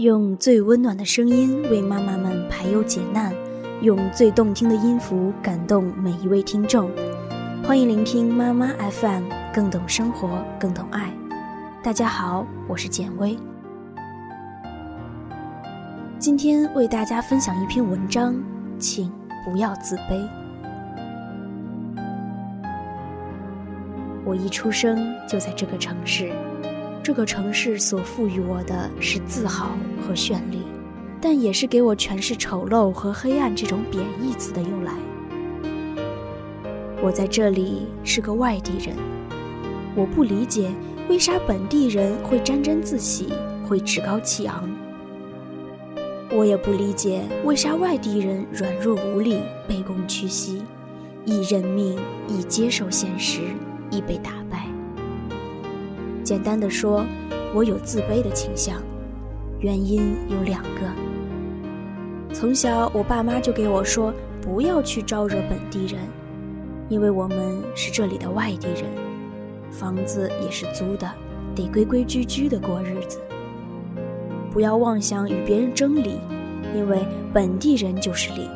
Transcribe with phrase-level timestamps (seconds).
[0.00, 3.34] 用最温暖的声音为妈妈们排忧解难，
[3.82, 6.90] 用最动听的音符感动每一位听众。
[7.62, 11.12] 欢迎聆听妈妈 FM，更懂生活，更懂爱。
[11.82, 13.36] 大家好，我是简薇。
[16.18, 18.34] 今天为大家分享一篇文章，
[18.78, 19.12] 请
[19.44, 20.26] 不要自卑。
[24.24, 26.32] 我一出生就在这个城市。
[27.02, 29.70] 这个城市所赋予我的是自豪
[30.06, 30.62] 和绚丽，
[31.20, 34.92] 但也是给我诠释丑陋和黑暗这种贬义词的由来。
[37.02, 38.94] 我在这里是个外地人，
[39.96, 40.70] 我不理解
[41.08, 43.28] 为啥本地人会沾沾自喜，
[43.66, 44.68] 会趾高气昂。
[46.32, 50.62] 我也不理解为啥外地人软弱无力，卑躬屈膝，
[51.24, 53.40] 易认命，易接受现实，
[53.90, 54.69] 易被打败。
[56.30, 57.04] 简单的说，
[57.52, 58.80] 我有自卑的倾向，
[59.58, 62.32] 原因有两个。
[62.32, 66.00] 从小，我爸妈就给我说，不要去招惹本地人，
[66.88, 68.84] 因为我们是这里的外地人，
[69.72, 71.10] 房子也是租的，
[71.52, 73.20] 得规规矩矩的过日子。
[74.52, 76.20] 不要妄想与别人争理，
[76.76, 78.48] 因为本地人就是理。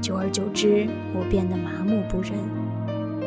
[0.00, 2.32] 久而久之，我变得麻木不仁，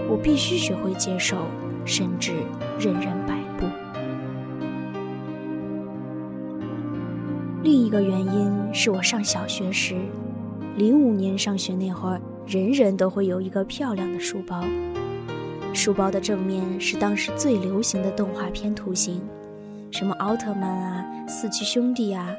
[0.09, 1.38] 我必须学会接受，
[1.86, 2.34] 甚至
[2.80, 3.39] 任人摆。
[7.64, 9.95] 另一个原因是我上小学时，
[10.78, 14.64] 零五年上学那会儿，人人都会有一个漂亮的书包，
[15.72, 19.22] 书包的正面是当时最流行的动画片图形，
[19.92, 22.36] 什么奥特曼啊、四驱兄弟啊，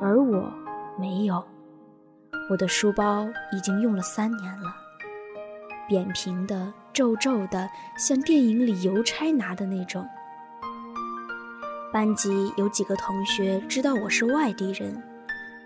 [0.00, 0.52] 而我
[0.98, 1.40] 没有，
[2.50, 4.74] 我的书包已经用了三年了，
[5.88, 10.04] 扁平的、皱皱的，像电影里邮差拿的那种。
[11.92, 15.00] 班级有几个同学知道我是外地人，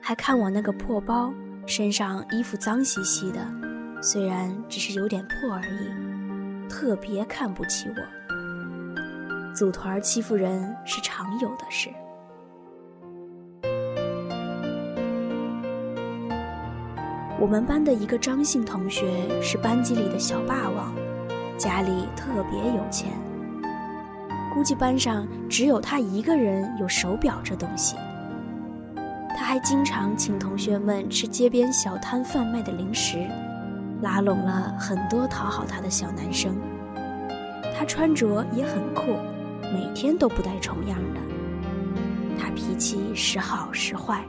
[0.01, 1.33] 还看我那个破包，
[1.67, 3.41] 身上衣服脏兮兮的，
[4.03, 9.55] 虽然只是有点破而已，特别看不起我。
[9.55, 11.89] 组团欺负人是常有的事。
[17.41, 20.95] 我们班的一个张姓同学是班级里的小霸王，
[21.57, 23.11] 家里特别有钱。
[24.53, 27.97] 估计班上只有他一个人有手表这东西。
[29.37, 33.27] 他还经常请同学们吃街边小摊贩卖的零食，
[34.03, 36.55] 拉拢了很多讨好他的小男生。
[37.79, 39.17] 他穿着也很酷，
[39.73, 41.21] 每天都不带重样的。
[42.39, 44.23] 他脾气时好时坏，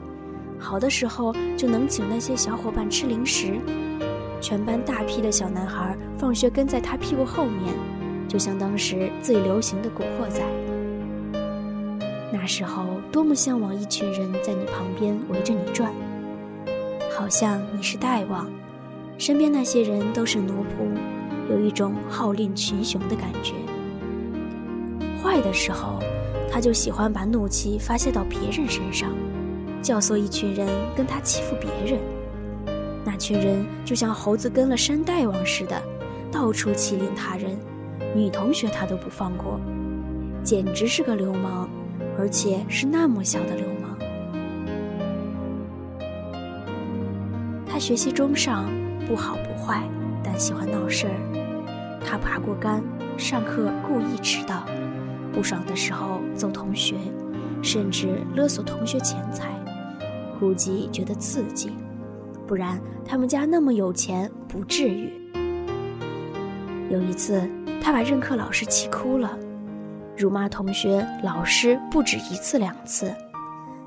[0.57, 3.59] 好的时候就能请那些小伙伴吃零食，
[4.39, 7.73] 全班大批的小男孩放学跟在他屁股后面。
[8.31, 10.41] 就像当时最流行的《古惑仔》，
[12.31, 15.91] 那时候多么向往一群人在你旁边围着你转，
[17.13, 18.49] 好像你是大王，
[19.17, 20.87] 身边那些人都是奴仆，
[21.49, 23.53] 有一种号令群雄的感觉。
[25.21, 25.99] 坏的时候，
[26.49, 29.09] 他就喜欢把怒气发泄到别人身上，
[29.81, 31.99] 教唆一群人跟他欺负别人，
[33.03, 35.83] 那群人就像猴子跟了山大王似的，
[36.31, 37.59] 到处欺凌他人。
[38.13, 39.59] 女同学他都不放过，
[40.43, 41.67] 简直是个流氓，
[42.17, 43.97] 而且是那么小的流氓。
[47.65, 48.69] 他学习中上，
[49.07, 49.81] 不好不坏，
[50.21, 51.99] 但喜欢闹事儿。
[52.05, 52.83] 他爬过杆，
[53.17, 54.65] 上课故意迟到，
[55.31, 56.95] 不爽的时候揍同学，
[57.61, 59.47] 甚至勒索同学钱财，
[60.37, 61.71] 估计觉得刺激，
[62.45, 65.09] 不然他们家那么有钱，不至于。
[66.89, 67.49] 有一次。
[67.81, 69.37] 他把任课老师气哭了，
[70.15, 73.13] 辱骂同学、老师不止一次两次，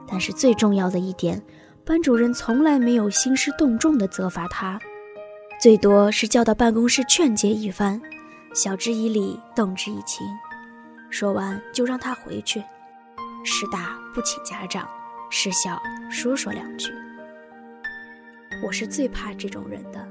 [0.08, 1.41] 但是最重要的一点，
[1.85, 4.79] 班主任从来没有兴师动众的责罚他，
[5.61, 8.02] 最多是叫到办公室劝解一番，
[8.52, 10.26] 晓之以理，动之以情，
[11.08, 12.61] 说完就让他回去，
[13.44, 14.88] 事大不请家长，
[15.31, 15.81] 事小
[16.11, 16.93] 说说两句。
[18.67, 20.05] 我是最怕这种人的，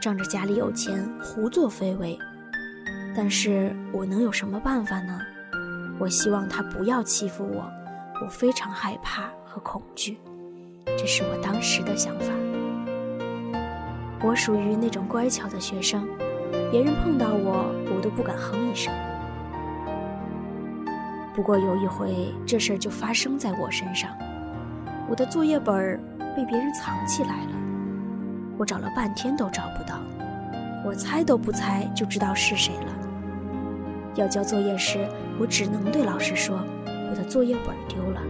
[0.00, 2.18] 仗着家里有钱胡作非为。
[3.16, 5.18] 但是我能有什么办法呢？
[5.98, 7.64] 我希望他不要欺负我，
[8.22, 10.18] 我非常害怕和恐惧，
[10.98, 12.26] 这是我当时的想法。
[14.22, 16.06] 我属于那种乖巧的学生，
[16.70, 18.92] 别人碰到我，我都不敢哼一声。
[21.34, 24.10] 不过有一回，这事儿就发生在我身上，
[25.08, 25.98] 我的作业本儿
[26.36, 27.52] 被别人藏起来了，
[28.58, 29.98] 我找了半天都找不到，
[30.84, 32.92] 我猜都不猜就知道是谁了。
[34.16, 35.06] 要交作业时，
[35.38, 36.58] 我只能对老师说
[37.10, 38.22] ：“我的作业本丢了。”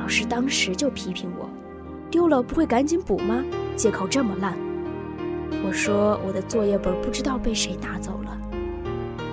[0.00, 1.48] 老师当时就批评我
[2.10, 3.44] ：“丢了不会赶紧补吗？
[3.76, 4.56] 借口这么烂。”
[5.66, 8.38] 我说：“我的作业本不知道被谁拿走了。”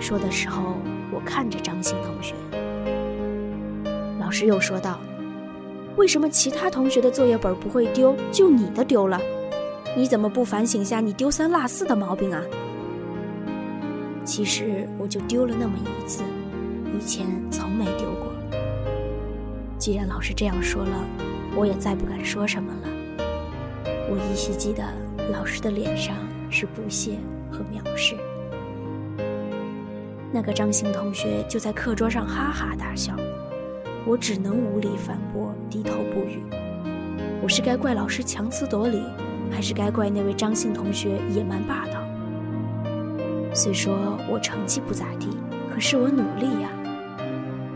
[0.02, 0.76] 说的时候，
[1.12, 2.36] 我看着张欣同学。
[4.20, 5.00] 老师又说道
[5.96, 9.20] ：“为什么其他同学的作业本不会丢，就你的丢了？
[9.96, 12.42] 你怎么不反省下你丢三落四的毛病啊？”
[14.26, 16.24] 其实我就丢了那么一次，
[16.98, 18.34] 以前从没丢过。
[19.78, 21.06] 既然老师这样说了，
[21.56, 22.90] 我也再不敢说什么了。
[24.10, 24.84] 我依稀记得
[25.32, 26.16] 老师的脸上
[26.50, 27.20] 是不屑
[27.52, 28.16] 和藐视。
[30.32, 33.16] 那个张姓同学就在课桌上哈哈大笑，
[34.08, 36.44] 我只能无力反驳，低头不语。
[37.44, 39.04] 我是该怪老师强词夺理，
[39.52, 42.02] 还是该怪那位张姓同学野蛮霸道？
[43.56, 45.30] 虽说我成绩不咋地，
[45.74, 46.70] 可是我努力呀。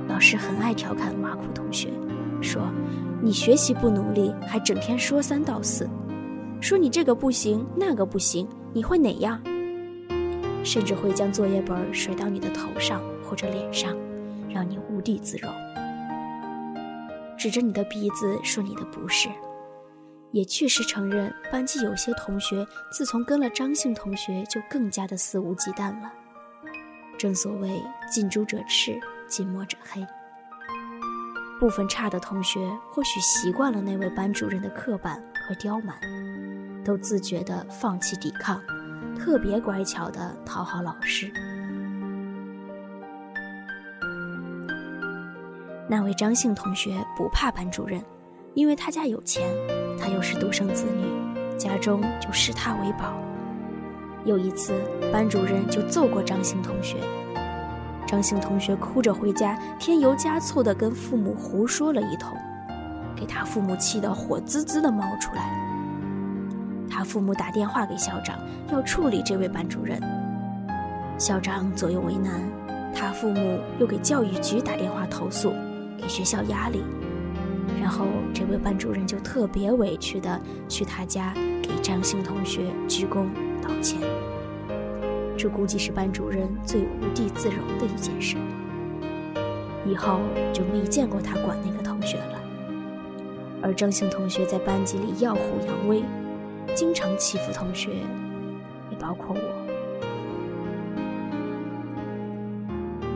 [0.09, 1.89] 老师很爱调侃挖苦同学，
[2.41, 2.61] 说
[3.23, 5.89] ：“你学习不努力，还整天说三道四，
[6.59, 9.41] 说你这个不行，那个不行，你会哪样？”
[10.65, 13.95] 甚至会将作业本甩到你的头上或者脸上，
[14.49, 15.49] 让你无地自容，
[17.37, 19.29] 指着你的鼻子说你的不是。
[20.31, 26.13] 也确实承认，班级有些同学自从跟了张姓同学，就更加的肆无忌惮了。
[27.17, 27.81] 正所谓
[28.11, 30.05] 近朱者赤，近墨者黑。
[31.59, 32.59] 部分差的同学
[32.91, 35.97] 或许习惯了那位班主任的刻板和刁蛮，
[36.85, 38.61] 都自觉地放弃抵抗，
[39.17, 41.31] 特别乖巧地讨好老师。
[45.89, 47.99] 那位张姓同学不怕班主任。
[48.55, 49.47] 因为他家有钱，
[49.99, 53.13] 他又是独生子女，家中就视他为宝。
[54.25, 54.73] 有一次，
[55.11, 56.97] 班主任就揍过张姓同学，
[58.07, 62.35] 张姓同学哭着回家，添油加醋地跟父母胡说了一通，
[63.15, 65.57] 给他父母气得火滋滋地冒出来。
[66.89, 68.37] 他父母打电话给校长，
[68.71, 69.99] 要处理这位班主任。
[71.17, 72.41] 校长左右为难，
[72.93, 75.53] 他父母又给教育局打电话投诉，
[75.97, 76.83] 给学校压力。
[77.81, 83.27] 然后，这位班主任就特别委屈的去他家给张姓同学鞠躬
[83.61, 83.99] 道歉。
[85.37, 88.37] 这估计是班主任最无地自容的一件事。
[89.85, 90.19] 以后
[90.53, 92.39] 就没见过他管那个同学了。
[93.61, 96.03] 而张姓同学在班级里耀虎扬威，
[96.75, 97.91] 经常欺负同学，
[98.91, 99.48] 也包括我。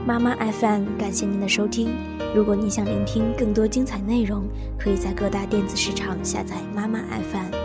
[0.06, 1.90] 妈妈 FM，感谢您的收听。
[2.36, 4.44] 如果你想聆听更多精彩内容，
[4.78, 7.00] 可以在各大电子市场下载妈妈
[7.32, 7.56] FM。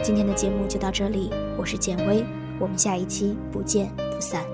[0.00, 2.24] 今天的节目就到这里，我是简薇，
[2.60, 4.44] 我们下一期不见不散。